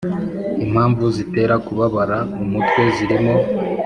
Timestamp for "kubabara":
1.65-2.17